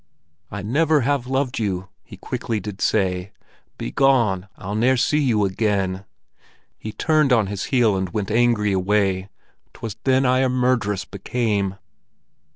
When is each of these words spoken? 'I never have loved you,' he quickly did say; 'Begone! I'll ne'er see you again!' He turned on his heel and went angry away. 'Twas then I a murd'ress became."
'I 0.49 0.63
never 0.63 1.01
have 1.01 1.27
loved 1.27 1.59
you,' 1.59 1.87
he 2.03 2.17
quickly 2.17 2.59
did 2.59 2.81
say; 2.81 3.33
'Begone! 3.77 4.47
I'll 4.57 4.73
ne'er 4.73 4.97
see 4.97 5.19
you 5.19 5.45
again!' 5.45 6.05
He 6.79 6.91
turned 6.91 7.31
on 7.31 7.45
his 7.45 7.65
heel 7.65 7.95
and 7.95 8.09
went 8.09 8.31
angry 8.31 8.71
away. 8.71 9.29
'Twas 9.75 9.97
then 10.03 10.25
I 10.25 10.39
a 10.39 10.49
murd'ress 10.49 11.05
became." 11.05 11.75